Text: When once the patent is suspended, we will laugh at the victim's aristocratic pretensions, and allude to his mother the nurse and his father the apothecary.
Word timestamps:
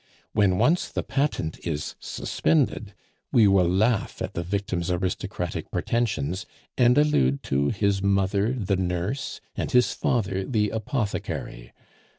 When 0.33 0.57
once 0.57 0.89
the 0.89 1.03
patent 1.03 1.59
is 1.59 1.93
suspended, 1.99 2.95
we 3.31 3.47
will 3.47 3.69
laugh 3.69 4.19
at 4.19 4.33
the 4.33 4.41
victim's 4.41 4.89
aristocratic 4.89 5.69
pretensions, 5.69 6.47
and 6.75 6.97
allude 6.97 7.43
to 7.43 7.67
his 7.69 8.01
mother 8.01 8.51
the 8.51 8.77
nurse 8.77 9.41
and 9.55 9.69
his 9.69 9.93
father 9.93 10.43
the 10.43 10.71
apothecary. 10.71 11.71